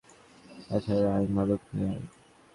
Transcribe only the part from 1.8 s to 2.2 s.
আয়!